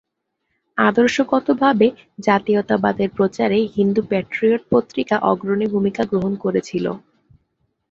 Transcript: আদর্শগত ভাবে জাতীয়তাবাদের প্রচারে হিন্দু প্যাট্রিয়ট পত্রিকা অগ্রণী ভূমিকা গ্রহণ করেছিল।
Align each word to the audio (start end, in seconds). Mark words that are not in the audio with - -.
আদর্শগত 0.77 1.47
ভাবে 1.61 1.87
জাতীয়তাবাদের 2.19 3.09
প্রচারে 3.17 3.59
হিন্দু 3.75 4.01
প্যাট্রিয়ট 4.09 4.61
পত্রিকা 4.71 5.15
অগ্রণী 5.31 5.67
ভূমিকা 5.67 6.03
গ্রহণ 6.11 6.33
করেছিল। 6.43 6.85